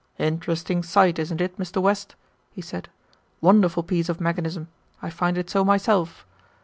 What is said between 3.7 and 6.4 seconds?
piece of mechanism; I find it so myself.